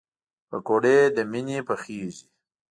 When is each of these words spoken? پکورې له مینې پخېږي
پکورې 0.49 0.97
له 1.15 1.23
مینې 1.31 1.59
پخېږي 1.67 2.25